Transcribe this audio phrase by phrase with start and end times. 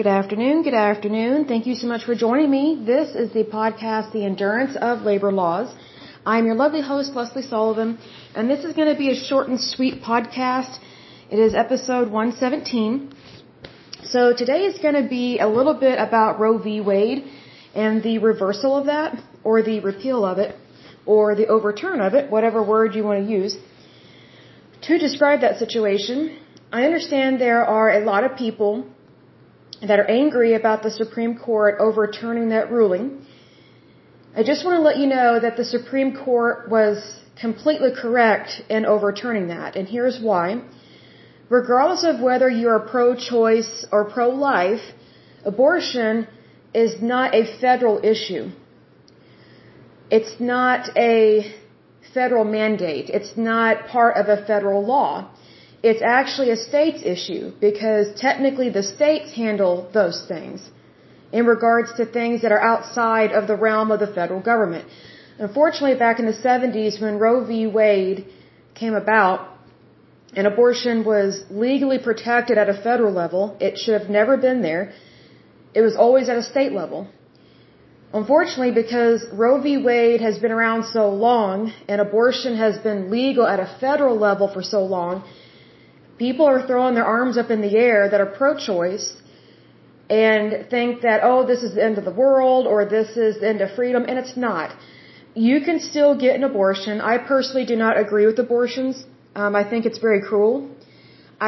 [0.00, 0.62] Good afternoon.
[0.62, 1.44] Good afternoon.
[1.44, 2.82] Thank you so much for joining me.
[2.86, 5.68] This is the podcast, The Endurance of Labor Laws.
[6.24, 7.98] I'm your lovely host, Leslie Sullivan,
[8.34, 10.78] and this is going to be a short and sweet podcast.
[11.30, 13.12] It is episode 117.
[14.04, 16.80] So today is going to be a little bit about Roe v.
[16.80, 17.26] Wade
[17.74, 20.56] and the reversal of that, or the repeal of it,
[21.04, 23.58] or the overturn of it, whatever word you want to use.
[24.88, 26.38] To describe that situation,
[26.72, 28.86] I understand there are a lot of people
[29.86, 33.26] that are angry about the Supreme Court overturning that ruling.
[34.36, 38.84] I just want to let you know that the Supreme Court was completely correct in
[38.84, 40.62] overturning that, and here's why.
[41.48, 44.82] Regardless of whether you're pro-choice or pro-life,
[45.44, 46.28] abortion
[46.72, 48.50] is not a federal issue.
[50.10, 51.52] It's not a
[52.14, 53.08] federal mandate.
[53.10, 55.30] It's not part of a federal law
[55.82, 60.60] it's actually a state's issue because technically the states handle those things
[61.32, 64.86] in regards to things that are outside of the realm of the federal government.
[65.38, 67.66] Unfortunately, back in the 70s when Roe v.
[67.66, 68.26] Wade
[68.74, 69.48] came about,
[70.36, 74.92] and abortion was legally protected at a federal level, it should have never been there.
[75.74, 77.08] It was always at a state level.
[78.12, 79.78] Unfortunately, because Roe v.
[79.78, 84.48] Wade has been around so long and abortion has been legal at a federal level
[84.52, 85.24] for so long,
[86.24, 89.06] people are throwing their arms up in the air that are pro-choice
[90.26, 93.48] and think that, oh, this is the end of the world or this is the
[93.52, 94.68] end of freedom, and it's not.
[95.48, 96.94] You can still get an abortion.
[97.12, 98.94] I personally do not agree with abortions.
[99.40, 100.56] Um, I think it's very cruel.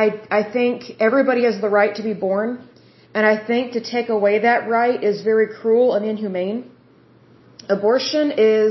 [0.03, 0.07] I,
[0.41, 0.77] I think
[1.09, 2.49] everybody has the right to be born,
[3.15, 6.59] and I think to take away that right is very cruel and inhumane.
[7.77, 8.71] Abortion is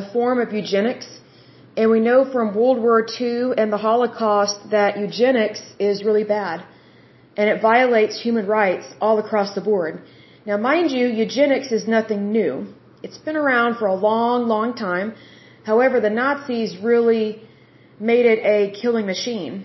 [0.00, 1.08] a form of eugenics
[1.76, 6.64] and we know from World War II and the Holocaust that eugenics is really bad.
[7.36, 10.02] And it violates human rights all across the board.
[10.46, 12.66] Now, mind you, eugenics is nothing new.
[13.02, 15.14] It's been around for a long, long time.
[15.64, 17.42] However, the Nazis really
[17.98, 19.64] made it a killing machine.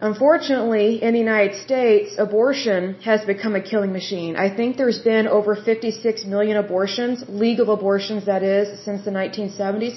[0.00, 4.34] Unfortunately, in the United States, abortion has become a killing machine.
[4.34, 9.96] I think there's been over 56 million abortions, legal abortions that is, since the 1970s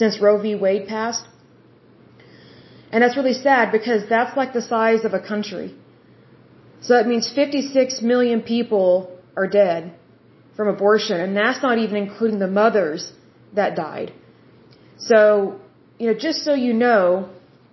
[0.00, 0.54] since Roe v.
[0.64, 1.24] Wade passed.
[2.92, 5.68] And that's really sad because that's like the size of a country.
[6.80, 8.90] So that means 56 million people
[9.36, 9.94] are dead
[10.56, 13.12] from abortion, and that's not even including the mothers
[13.54, 14.12] that died.
[15.08, 15.60] So,
[15.98, 17.28] you know, just so you know,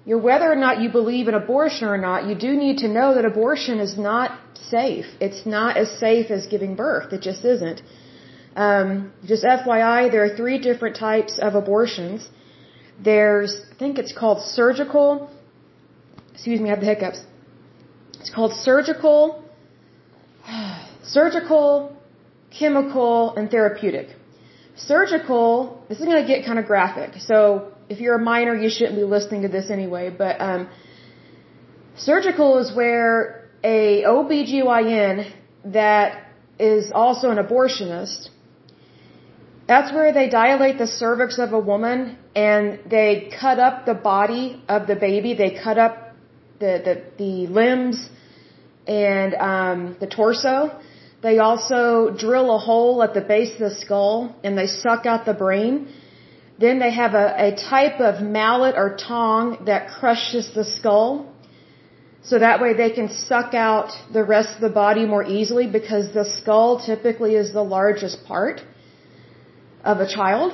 [0.05, 2.87] you know, whether or not you believe in abortion or not, you do need to
[2.87, 5.07] know that abortion is not safe.
[5.19, 7.13] It's not as safe as giving birth.
[7.13, 7.81] It just isn't.
[8.55, 12.27] Um, just FYI, there are three different types of abortions.
[13.03, 15.29] There's, I think it's called surgical.
[16.33, 17.19] Excuse me, I have the hiccups.
[18.21, 19.43] It's called surgical,
[21.03, 21.95] surgical,
[22.57, 24.07] chemical, and therapeutic.
[24.77, 27.21] Surgical, this is going to get kind of graphic.
[27.21, 30.09] So if you're a minor, you shouldn't be listening to this anyway.
[30.09, 30.69] But um,
[31.97, 35.31] surgical is where a OBGYN
[35.65, 36.27] that
[36.57, 38.29] is also an abortionist
[39.67, 44.61] that's where they dilate the cervix of a woman and they cut up the body
[44.69, 45.33] of the baby.
[45.33, 46.15] They cut up
[46.59, 48.09] the, the, the limbs
[48.87, 50.79] and um, the torso.
[51.23, 55.25] They also drill a hole at the base of the skull and they suck out
[55.25, 55.87] the brain.
[56.59, 61.33] Then they have a, a type of mallet or tong that crushes the skull.
[62.21, 66.13] So that way they can suck out the rest of the body more easily because
[66.13, 68.61] the skull typically is the largest part
[69.85, 70.51] of a child.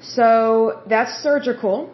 [0.00, 1.90] So that's surgical.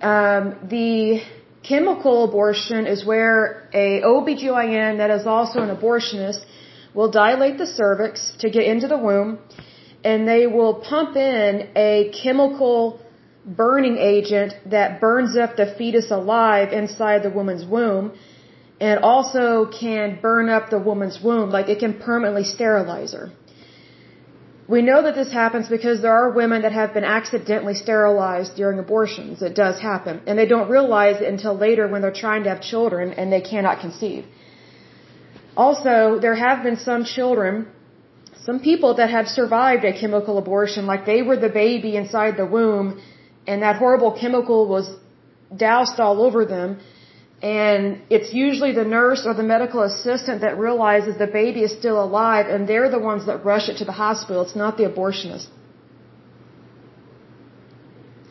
[0.00, 1.22] Um, the
[1.62, 6.44] chemical abortion is where a OBGYN that is also an abortionist
[6.92, 9.38] will dilate the cervix to get into the womb
[10.04, 13.00] and they will pump in a chemical
[13.46, 18.12] burning agent that burns up the fetus alive inside the woman's womb
[18.80, 23.30] and also can burn up the woman's womb like it can permanently sterilize her.
[24.66, 28.78] We know that this happens because there are women that have been accidentally sterilized during
[28.78, 29.42] abortions.
[29.42, 30.22] It does happen.
[30.26, 33.42] And they don't realize it until later when they're trying to have children and they
[33.42, 34.24] cannot conceive.
[35.54, 37.68] Also, there have been some children,
[38.42, 42.46] some people that have survived a chemical abortion, like they were the baby inside the
[42.46, 43.02] womb
[43.46, 44.88] and that horrible chemical was
[45.54, 46.80] doused all over them
[47.44, 51.98] and it's usually the nurse or the medical assistant that realizes the baby is still
[52.02, 54.40] alive and they're the ones that rush it to the hospital.
[54.46, 55.48] It's not the abortionist.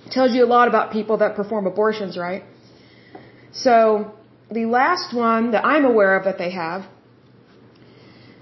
[0.07, 2.43] It tells you a lot about people that perform abortions, right?
[3.51, 3.75] So,
[4.49, 6.87] the last one that I'm aware of that they have,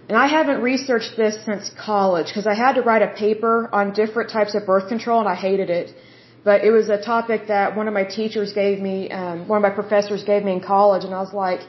[0.07, 3.91] and I haven't researched this since college because I had to write a paper on
[3.91, 5.93] different types of birth control and I hated it.
[6.43, 9.65] But it was a topic that one of my teachers gave me, um, one of
[9.69, 11.61] my professors gave me in college, and I was like,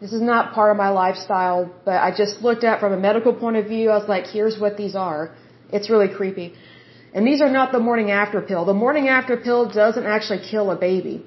[0.00, 3.32] this is not part of my lifestyle, but I just looked at from a medical
[3.32, 5.34] point of view, I was like, here's what these are.
[5.70, 6.54] It's really creepy.
[7.14, 8.64] And these are not the morning after pill.
[8.66, 11.24] The morning after pill doesn't actually kill a baby.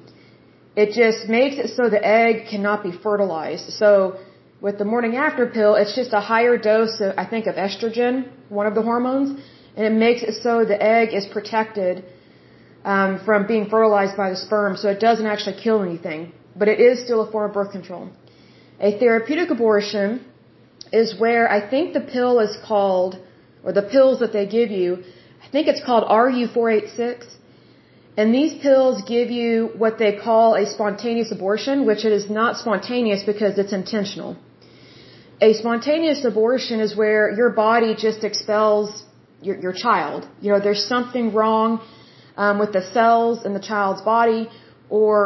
[0.76, 3.74] It just makes it so the egg cannot be fertilized.
[3.74, 4.20] So
[4.62, 8.14] with the morning after pill, it's just a higher dose of, I think, of estrogen,
[8.50, 9.30] one of the hormones,
[9.76, 12.04] and it makes it so the egg is protected
[12.86, 16.32] um, from being fertilized by the sperm, so it doesn't actually kill anything.
[16.56, 18.10] But it is still a form of birth control.
[18.80, 20.26] A therapeutic abortion
[20.92, 23.18] is where I think the pill is called,
[23.64, 25.04] or the pills that they give you,
[25.44, 27.26] I think it's called RU486.
[28.18, 32.58] And these pills give you what they call a spontaneous abortion, which it is not
[32.58, 34.36] spontaneous because it's intentional.
[35.42, 39.04] A spontaneous abortion is where your body just expels
[39.42, 40.28] your, your child.
[40.42, 41.82] You know, there's something wrong
[42.44, 44.42] um, with the cells in the child's body,
[45.00, 45.20] or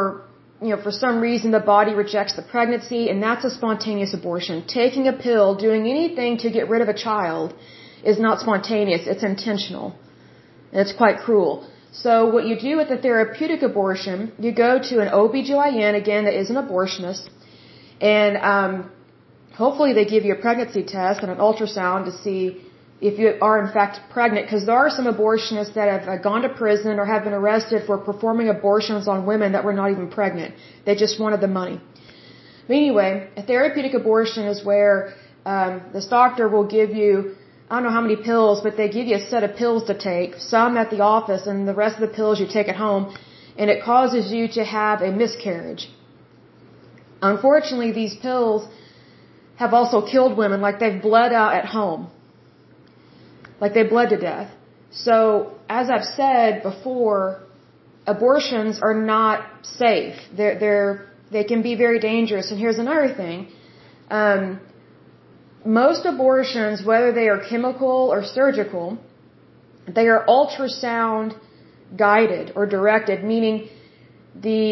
[0.64, 4.56] you know, for some reason the body rejects the pregnancy, and that's a spontaneous abortion.
[4.80, 7.54] Taking a pill, doing anything to get rid of a child,
[8.12, 9.02] is not spontaneous.
[9.12, 9.86] It's intentional,
[10.72, 11.54] and it's quite cruel.
[11.92, 16.36] So what you do with the therapeutic abortion, you go to an OBGYN, again, that
[16.42, 17.28] is an abortionist,
[18.00, 18.90] and um,
[19.62, 22.40] hopefully they give you a pregnancy test and an ultrasound to see
[23.08, 26.42] if you are in fact pregnant because there are some abortionists that have uh, gone
[26.46, 30.08] to prison or have been arrested for performing abortions on women that were not even
[30.18, 30.54] pregnant.
[30.86, 31.78] They just wanted the money.
[32.66, 34.96] But anyway, a therapeutic abortion is where
[35.44, 37.12] um, this doctor will give you
[37.68, 39.94] I don't know how many pills, but they give you a set of pills to
[39.98, 43.16] take, some at the office and the rest of the pills you take at home,
[43.56, 45.88] and it causes you to have a miscarriage.
[47.22, 48.68] Unfortunately, these pills
[49.56, 52.10] have also killed women, like they've bled out at home.
[53.64, 54.48] Like they bled to death.
[55.06, 55.14] So,
[55.80, 57.22] as I've said before,
[58.14, 59.36] abortions are not
[59.82, 60.16] safe.
[60.38, 60.88] They're, they're,
[61.34, 62.50] they can be very dangerous.
[62.50, 63.38] And here's another thing.
[64.20, 64.42] Um,
[65.82, 68.86] most abortions, whether they are chemical or surgical,
[69.98, 71.30] they are ultrasound
[72.04, 73.56] guided or directed, meaning
[74.48, 74.64] the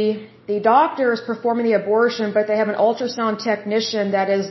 [0.52, 4.44] the doctor is performing the abortion, but they have an ultrasound technician that is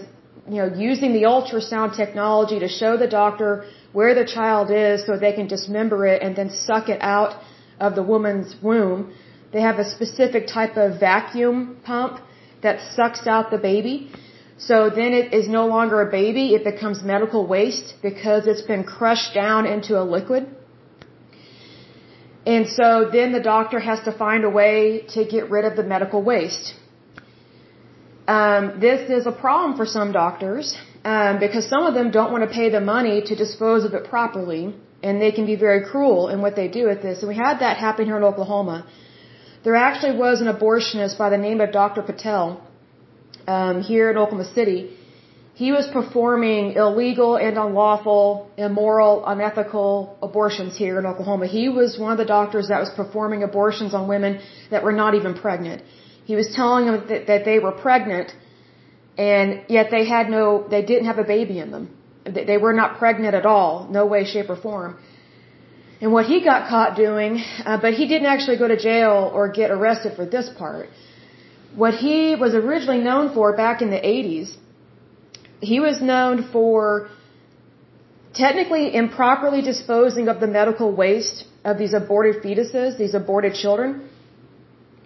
[0.50, 5.18] you know, using the ultrasound technology to show the doctor where the child is so
[5.18, 7.42] they can dismember it and then suck it out
[7.80, 9.14] of the woman's womb.
[9.54, 12.20] They have a specific type of vacuum pump
[12.64, 14.12] that sucks out the baby.
[14.58, 18.84] So then it is no longer a baby, it becomes medical waste because it's been
[18.84, 20.44] crushed down into a liquid.
[22.46, 25.84] And so then the doctor has to find a way to get rid of the
[25.84, 26.76] medical waste.
[28.28, 32.44] Um, this is a problem for some doctors um, because some of them don't want
[32.48, 36.30] to pay the money to dispose of it properly, and they can be very cruel
[36.30, 37.20] in what they do with this.
[37.20, 38.86] And we had that happen here in Oklahoma.
[39.64, 42.02] There actually was an abortionist by the name of Dr.
[42.02, 42.62] Patel
[43.48, 44.98] um, here in Oklahoma City.
[45.54, 51.48] He was performing illegal and unlawful, immoral, unethical abortions here in Oklahoma.
[51.48, 54.40] He was one of the doctors that was performing abortions on women
[54.70, 55.84] that were not even pregnant.
[56.26, 58.34] He was telling them that, that they were pregnant,
[59.22, 60.44] and yet they had no,
[60.74, 61.86] they didn't have a baby in them.
[62.52, 64.92] They were not pregnant at all, no way, shape, or form.
[66.02, 67.32] And what he got caught doing,
[67.66, 70.90] uh, but he didn't actually go to jail or get arrested for this part.
[71.84, 74.56] What he was originally known for back in the 80s,
[75.72, 76.82] he was known for
[78.34, 84.10] technically improperly disposing of the medical waste of these aborted fetuses, these aborted children.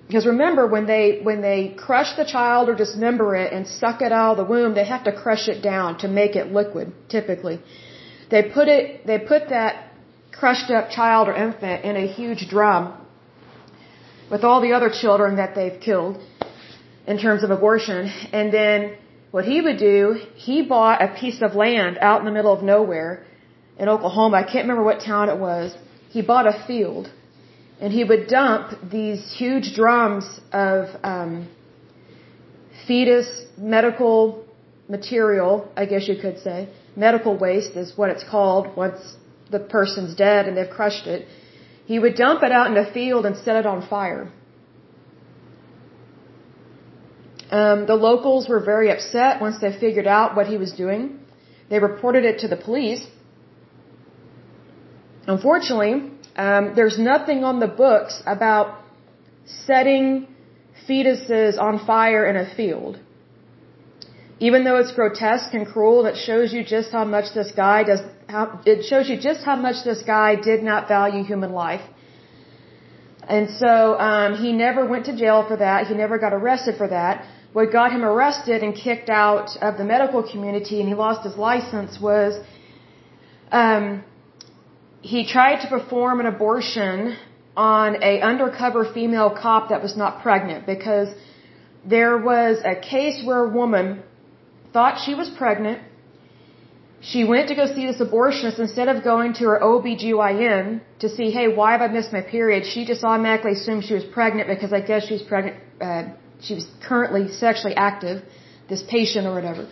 [0.08, 4.12] Because remember, when they when they crush the child or dismember it and suck it
[4.12, 6.94] out of the womb, they have to crush it down to make it liquid.
[7.10, 7.60] Typically,
[8.30, 9.92] they put it they put that
[10.32, 12.94] crushed up child or infant in a huge drum
[14.30, 16.18] with all the other children that they've killed
[17.08, 18.98] in terms of abortion, and then
[19.32, 22.64] what he would do, he bought a piece of land out in the middle of
[22.64, 23.24] nowhere
[23.78, 24.38] in Oklahoma.
[24.38, 25.76] I can't remember what town it was.
[26.10, 27.12] He bought a field
[27.82, 31.50] and he would dump these huge drums of um,
[32.88, 33.27] fetus
[33.58, 34.46] medical
[34.88, 36.70] material, I guess you could say.
[36.96, 39.17] Medical waste is what it's called once
[39.51, 41.27] the person's dead and they've crushed it.
[41.86, 44.32] He would dump it out in a field and set it on fire.
[47.51, 51.20] Um, the locals were very upset once they figured out what he was doing.
[51.70, 53.05] They reported it to the police.
[55.27, 58.80] Unfortunately, um, there's nothing on the books about
[59.46, 60.27] setting
[60.88, 63.00] fetuses on fire in a field.
[64.39, 68.01] Even though it's grotesque and cruel, it shows you just how much this guy does,
[68.27, 71.86] how, it shows you just how much this guy did not value human life.
[73.27, 75.88] And so, um, he never went to jail for that.
[75.88, 77.25] He never got arrested for that.
[77.54, 81.38] What got him arrested and kicked out of the medical community and he lost his
[81.38, 82.38] license was,
[83.51, 84.04] um,
[85.14, 87.16] he tried to perform an abortion
[87.56, 91.10] on a undercover female cop that was not pregnant because
[91.96, 93.88] there was a case where a woman
[94.74, 95.80] thought she was pregnant.
[97.12, 101.28] She went to go see this abortionist instead of going to her OBGYN to see,
[101.38, 102.66] hey, why have I missed my period?
[102.74, 105.58] She just automatically assumed she was pregnant because I guess she was pregnant,
[105.88, 106.04] uh,
[106.42, 108.24] she was currently sexually active,
[108.70, 109.68] this patient or whatever.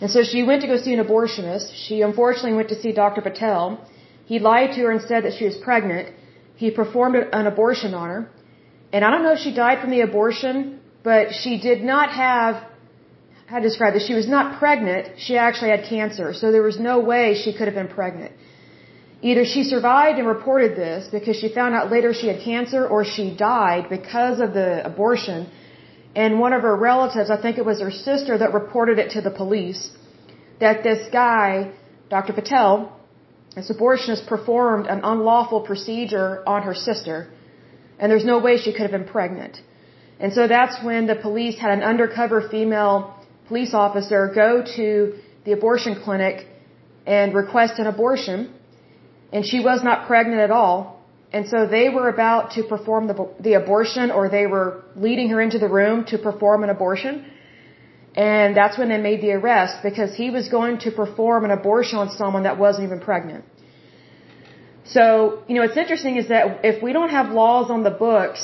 [0.00, 1.68] And so she went to go see an abortionist.
[1.86, 3.22] She unfortunately went to see Dr.
[3.28, 3.64] Patel.
[4.32, 6.06] He lied to her and said that she was pregnant.
[6.62, 8.22] He performed an abortion on her.
[8.92, 10.56] And I don't know if she died from the abortion,
[11.10, 12.52] but she did not have,
[13.50, 16.28] how to describe this, she was not pregnant, she actually had cancer.
[16.40, 18.32] So there was no way she could have been pregnant.
[19.30, 23.00] Either she survived and reported this because she found out later she had cancer or
[23.16, 25.40] she died because of the abortion.
[26.14, 29.20] And one of her relatives, I think it was her sister, that reported it to
[29.28, 29.82] the police
[30.60, 31.72] that this guy,
[32.16, 32.34] Dr.
[32.40, 32.72] Patel,
[33.56, 37.28] this abortionist performed an unlawful procedure on her sister,
[37.98, 39.60] and there's no way she could have been pregnant.
[40.20, 43.14] And so that's when the police had an undercover female
[43.48, 45.14] police officer go to
[45.44, 46.46] the abortion clinic
[47.06, 48.52] and request an abortion,
[49.32, 50.78] and she was not pregnant at all.
[51.32, 55.40] And so they were about to perform the, the abortion, or they were leading her
[55.40, 57.24] into the room to perform an abortion.
[58.16, 61.98] And that's when they made the arrest because he was going to perform an abortion
[61.98, 63.44] on someone that wasn't even pregnant.
[64.84, 68.42] So, you know, what's interesting is that if we don't have laws on the books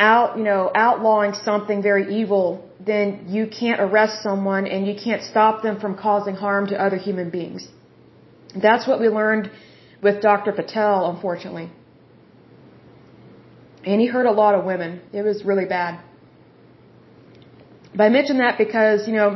[0.00, 5.22] out, you know, outlawing something very evil, then you can't arrest someone and you can't
[5.22, 7.68] stop them from causing harm to other human beings.
[8.54, 9.50] That's what we learned
[10.02, 10.52] with Dr.
[10.52, 11.70] Patel, unfortunately.
[13.84, 15.02] And he hurt a lot of women.
[15.12, 16.00] It was really bad.
[17.98, 19.30] But I mention that because, you know,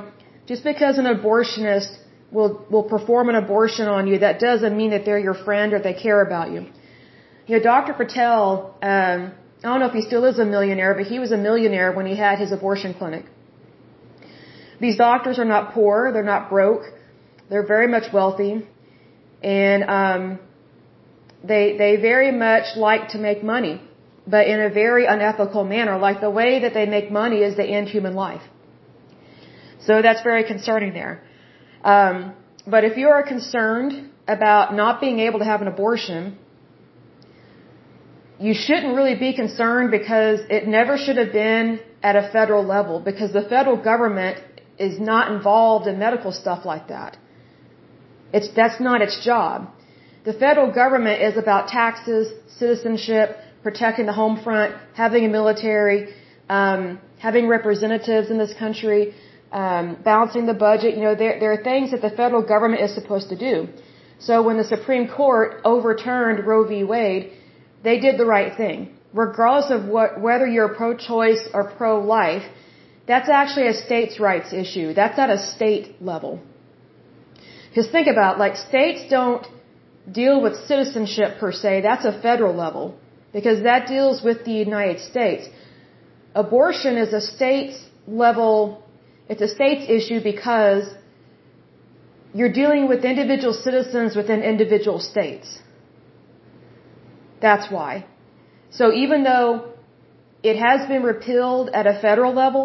[0.47, 1.92] just because an abortionist
[2.31, 5.81] will, will perform an abortion on you, that doesn't mean that they're your friend or
[5.81, 6.61] they care about you.
[7.49, 7.92] You know, Dr.
[7.92, 8.47] Patel,
[8.81, 9.21] um,
[9.64, 12.07] I don't know if he still is a millionaire, but he was a millionaire when
[12.07, 13.25] he had his abortion clinic.
[14.85, 16.85] These doctors are not poor, they're not broke,
[17.50, 18.52] they're very much wealthy,
[19.42, 20.38] and um,
[21.42, 23.81] they they very much like to make money
[24.26, 25.99] but in a very unethical manner.
[25.99, 28.42] Like the way that they make money is they end human life.
[29.86, 31.22] So that's very concerning there.
[31.84, 32.34] Um,
[32.66, 36.38] but if you are concerned about not being able to have an abortion,
[38.38, 43.00] you shouldn't really be concerned because it never should have been at a federal level
[43.00, 44.38] because the federal government
[44.78, 47.16] is not involved in medical stuff like that.
[48.32, 49.70] It's, that's not its job.
[50.24, 56.14] The federal government is about taxes, citizenship, protecting the home front, having a military,
[56.48, 59.14] um, having representatives in this country,
[59.52, 60.97] um, balancing the budget.
[60.97, 63.68] You know, there, there are things that the federal government is supposed to do.
[64.18, 66.85] So when the Supreme Court overturned Roe v.
[66.85, 67.32] Wade,
[67.82, 68.97] they did the right thing.
[69.12, 72.44] Regardless of what, whether you're pro-choice or pro-life,
[73.06, 74.94] that's actually a states' rights issue.
[74.94, 76.40] That's at a state level.
[77.68, 79.47] Because think about, like, states don't
[80.11, 81.82] deal with citizenship per se.
[81.82, 82.99] That's a federal level
[83.32, 85.49] because that deals with the United States.
[86.35, 88.81] Abortion is a state's level,
[89.32, 90.84] it's a state's issue because
[92.38, 95.48] you're dealing with individual citizens within individual states.
[97.46, 97.92] That's why.
[98.78, 99.48] So even though
[100.50, 102.64] it has been repealed at a federal level,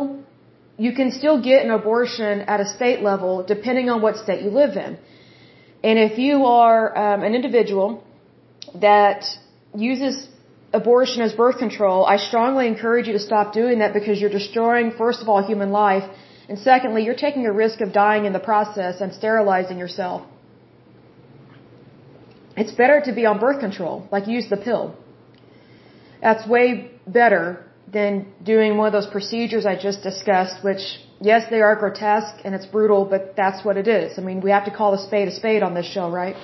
[0.86, 4.52] you can still get an abortion at a state level depending on what state you
[4.64, 4.98] live in.
[5.84, 7.90] And if you are um, an individual
[8.90, 9.26] that
[9.76, 10.16] uses
[10.74, 14.92] abortion as birth control, I strongly encourage you to stop doing that because you're destroying,
[15.04, 16.08] first of all, human life,
[16.50, 20.26] and secondly, you're taking a risk of dying in the process and sterilizing yourself.
[22.56, 24.96] It's better to be on birth control, like use the pill.
[26.22, 30.82] That's way better than doing one of those procedures I just discussed, which,
[31.22, 34.18] yes, they are grotesque and it's brutal, but that's what it is.
[34.18, 36.36] I mean, we have to call a spade a spade on this show, right?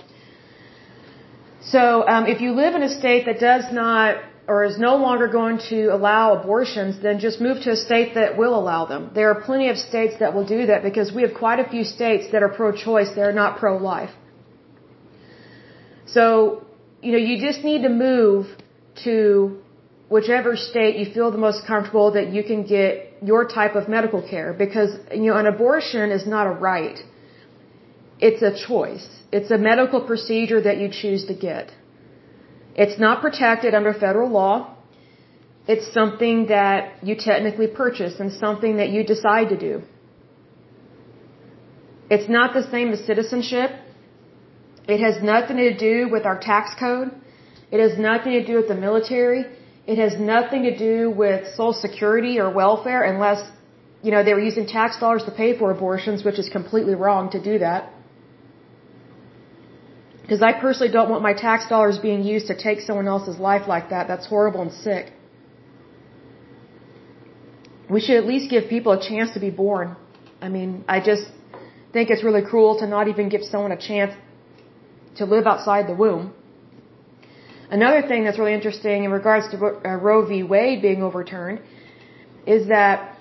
[1.65, 5.27] So um, if you live in a state that does not or is no longer
[5.27, 9.11] going to allow abortions, then just move to a state that will allow them.
[9.15, 11.83] There are plenty of states that will do that because we have quite a few
[11.85, 14.13] states that are pro-choice, they're not pro-life.
[16.05, 16.65] So,
[17.01, 18.47] you know, you just need to move
[19.05, 19.57] to
[20.09, 24.21] whichever state you feel the most comfortable that you can get your type of medical
[24.33, 26.99] care because you know an abortion is not a right
[28.19, 31.71] it's a choice it's a medical procedure that you choose to get
[32.75, 34.75] it's not protected under federal law.
[35.67, 39.81] It's something that you technically purchase and something that you decide to do.
[42.09, 43.71] It's not the same as citizenship.
[44.87, 47.11] It has nothing to do with our tax code.
[47.71, 49.45] It has nothing to do with the military.
[49.87, 53.41] It has nothing to do with Social Security or welfare unless,
[54.01, 57.31] you know, they were using tax dollars to pay for abortions, which is completely wrong
[57.31, 57.91] to do that.
[60.23, 63.67] Because I personally don't want my tax dollars being used to take someone else's life
[63.67, 64.07] like that.
[64.07, 65.05] That's horrible and sick.
[67.89, 69.95] We should at least give people a chance to be born.
[70.41, 71.25] I mean, I just
[71.93, 74.13] think it's really cruel to not even give someone a chance
[75.17, 76.33] to live outside the womb.
[77.69, 80.43] Another thing that's really interesting in regards to uh, Roe v.
[80.43, 81.59] Wade being overturned
[82.45, 83.17] is that,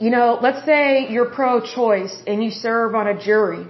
[0.00, 3.64] you know, let's say you're pro-choice and you serve on a jury,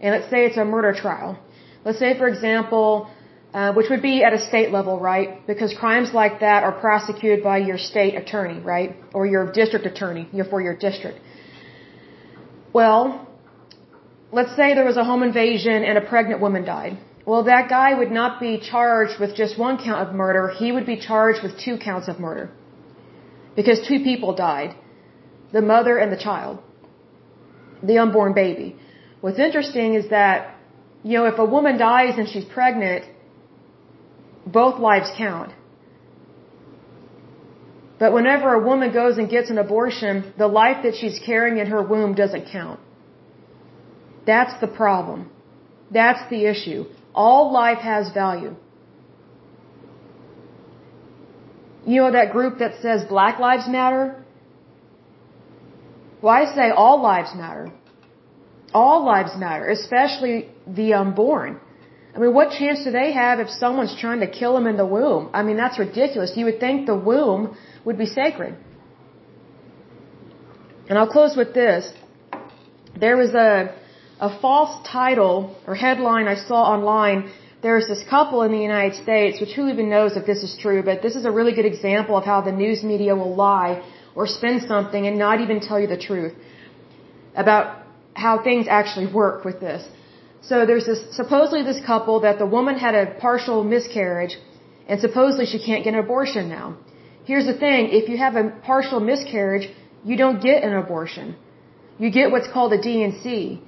[0.00, 1.38] and let's say it's a murder trial.
[1.84, 3.08] Let's say, for example,
[3.54, 5.46] uh, which would be at a state level, right?
[5.46, 8.96] Because crimes like that are prosecuted by your state attorney, right?
[9.14, 11.18] Or your district attorney, for your district.
[12.72, 13.26] Well,
[14.30, 16.98] let's say there was a home invasion and a pregnant woman died.
[17.24, 20.48] Well, that guy would not be charged with just one count of murder.
[20.48, 22.50] He would be charged with two counts of murder.
[23.56, 24.74] Because two people died.
[25.52, 26.58] The mother and the child.
[27.82, 28.76] The unborn baby.
[29.20, 30.56] What's interesting is that,
[31.04, 33.04] you know, if a woman dies and she's pregnant,
[34.46, 35.52] both lives count.
[37.98, 41.66] But whenever a woman goes and gets an abortion, the life that she's carrying in
[41.66, 42.80] her womb doesn't count.
[44.26, 45.30] That's the problem.
[45.90, 46.84] That's the issue.
[47.14, 48.54] All life has value.
[51.86, 54.24] You know that group that says Black Lives Matter?
[56.20, 57.72] Well, I say all lives matter.
[58.74, 61.60] All lives matter, especially the unborn.
[62.14, 64.86] I mean, what chance do they have if someone's trying to kill them in the
[64.86, 65.30] womb?
[65.32, 66.32] I mean, that's ridiculous.
[66.36, 68.56] You would think the womb would be sacred.
[70.88, 71.92] And I'll close with this.
[72.98, 73.74] There was a
[74.20, 77.30] a false title or headline I saw online.
[77.62, 80.82] There's this couple in the United States, which who even knows if this is true,
[80.82, 83.82] but this is a really good example of how the news media will lie
[84.14, 86.34] or spin something and not even tell you the truth
[87.34, 87.84] about
[88.24, 89.82] how things actually work with this.
[90.50, 94.34] So there's this, supposedly this couple that the woman had a partial miscarriage
[94.88, 96.66] and supposedly she can't get an abortion now.
[97.30, 99.66] Here's the thing, if you have a partial miscarriage,
[100.04, 101.36] you don't get an abortion.
[102.02, 103.62] You get what's called a D&C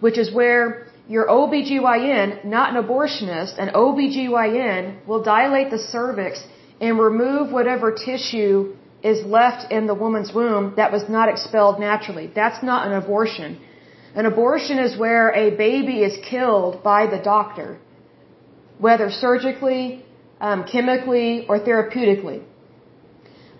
[0.00, 6.42] which is where your OBGYN, not an abortionist, an OBGYN will dilate the cervix
[6.80, 12.30] and remove whatever tissue is left in the woman's womb that was not expelled naturally.
[12.34, 13.60] That's not an abortion.
[14.14, 17.78] An abortion is where a baby is killed by the doctor,
[18.78, 20.04] whether surgically,
[20.40, 22.42] um, chemically, or therapeutically.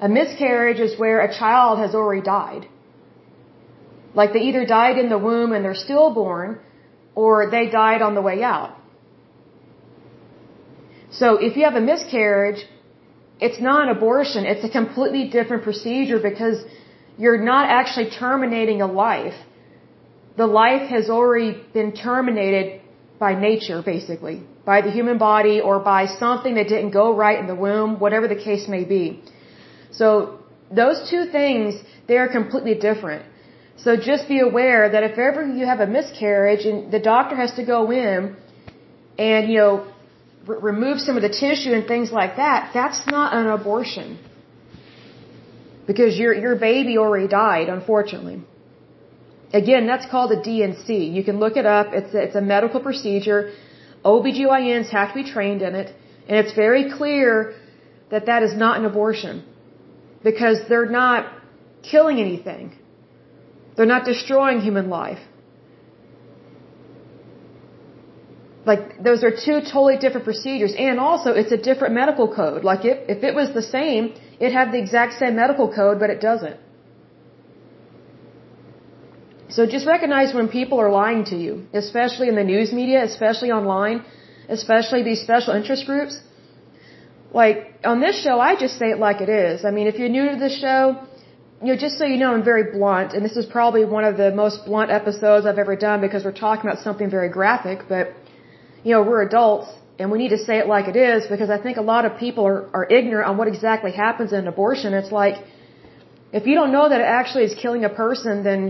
[0.01, 2.67] A miscarriage is where a child has already died.
[4.15, 6.59] Like they either died in the womb and they're stillborn,
[7.15, 8.77] or they died on the way out.
[11.11, 12.67] So if you have a miscarriage,
[13.41, 16.65] it's not an abortion, it's a completely different procedure because
[17.19, 19.35] you're not actually terminating a life.
[20.37, 22.81] The life has already been terminated
[23.19, 27.47] by nature, basically, by the human body or by something that didn't go right in
[27.47, 29.23] the womb, whatever the case may be.
[29.90, 30.38] So
[30.71, 31.75] those two things,
[32.07, 33.25] they are completely different.
[33.77, 37.53] So just be aware that if ever you have a miscarriage and the doctor has
[37.55, 38.37] to go in
[39.19, 39.87] and, you know,
[40.47, 44.19] remove some of the tissue and things like that, that's not an abortion.
[45.87, 48.43] Because your, your baby already died, unfortunately.
[49.53, 51.05] Again, that's called a D&C.
[51.17, 51.89] You can look it up.
[51.93, 53.53] It's a, it's a medical procedure.
[54.05, 55.93] OBGYNs have to be trained in it.
[56.29, 57.55] And it's very clear
[58.11, 59.45] that that is not an abortion.
[60.23, 61.33] Because they're not
[61.83, 62.77] killing anything.
[63.77, 65.19] They're not destroying human life.
[68.67, 70.75] Like, those are two totally different procedures.
[70.79, 72.63] And also, it's a different medical code.
[72.63, 76.11] Like, if, if it was the same, it'd have the exact same medical code, but
[76.11, 76.59] it doesn't.
[79.55, 83.51] So just recognize when people are lying to you, especially in the news media, especially
[83.51, 84.05] online,
[84.49, 86.21] especially these special interest groups.
[87.33, 89.65] Like, on this show, I just say it like it is.
[89.65, 90.83] I mean, if you're new to this show,
[91.63, 94.17] you know, just so you know, I'm very blunt, and this is probably one of
[94.17, 98.15] the most blunt episodes I've ever done because we're talking about something very graphic, but,
[98.83, 101.59] you know, we're adults, and we need to say it like it is because I
[101.65, 104.95] think a lot of people are, are ignorant on what exactly happens in an abortion.
[104.95, 105.37] It's like,
[106.33, 108.63] if you don't know that it actually is killing a person, then,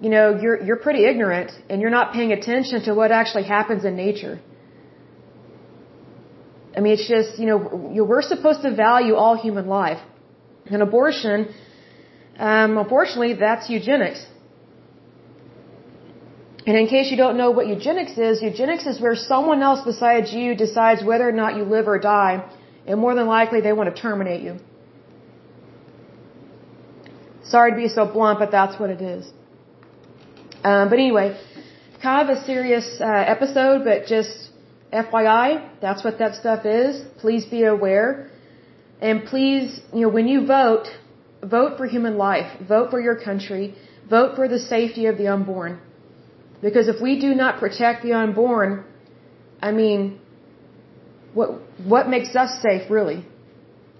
[0.00, 3.84] you know, you're, you're pretty ignorant and you're not paying attention to what actually happens
[3.84, 4.40] in nature.
[6.76, 7.58] I mean, it's just, you know,
[8.10, 10.00] we're supposed to value all human life.
[10.66, 11.52] And abortion,
[12.38, 14.24] um, unfortunately, that's eugenics.
[16.66, 20.32] And in case you don't know what eugenics is, eugenics is where someone else besides
[20.32, 22.44] you decides whether or not you live or die,
[22.86, 24.58] and more than likely they want to terminate you.
[27.42, 29.32] Sorry to be so blunt, but that's what it is.
[30.64, 31.38] Um, but anyway,
[32.02, 34.50] kind of a serious uh, episode, but just
[34.92, 37.04] FYI, that's what that stuff is.
[37.18, 38.30] Please be aware.
[39.00, 40.88] And please, you know, when you vote,
[41.42, 42.50] vote for human life.
[42.66, 43.74] Vote for your country.
[44.08, 45.80] Vote for the safety of the unborn.
[46.60, 48.84] Because if we do not protect the unborn,
[49.62, 50.18] I mean,
[51.34, 51.50] what,
[51.84, 53.24] what makes us safe really?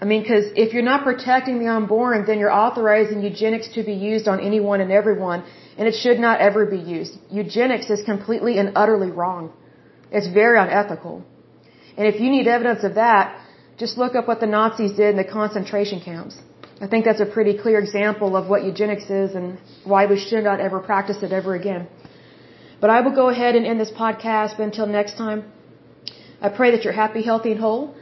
[0.00, 3.94] I mean, because if you're not protecting the unborn, then you're authorizing eugenics to be
[3.94, 5.42] used on anyone and everyone,
[5.76, 7.18] and it should not ever be used.
[7.30, 9.52] Eugenics is completely and utterly wrong.
[10.12, 11.24] It's very unethical.
[11.96, 13.40] And if you need evidence of that,
[13.76, 16.36] just look up what the Nazis did in the concentration camps.
[16.80, 20.44] I think that's a pretty clear example of what eugenics is and why we should
[20.44, 21.88] not ever practice it ever again.
[22.80, 24.56] But I will go ahead and end this podcast.
[24.56, 25.40] But until next time,
[26.40, 27.96] I pray that you're happy, healthy, and whole,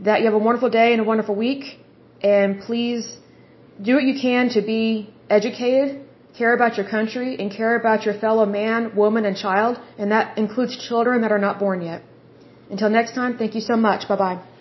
[0.00, 1.78] that you have a wonderful day and a wonderful week,
[2.22, 3.16] and please
[3.82, 6.04] do what you can to be educated,
[6.36, 10.36] care about your country, and care about your fellow man, woman, and child, and that
[10.38, 12.02] includes children that are not born yet.
[12.70, 14.08] Until next time, thank you so much.
[14.08, 14.55] Bye bye.